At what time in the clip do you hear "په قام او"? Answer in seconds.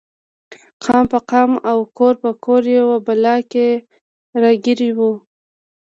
1.11-1.77